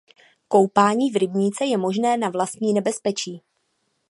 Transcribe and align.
Koupání 0.47 1.11
v 1.11 1.15
rybníce 1.15 1.65
je 1.65 1.77
možné 1.77 2.17
na 2.17 2.29
vlastní 2.29 2.73
nebezpečí. 2.73 3.43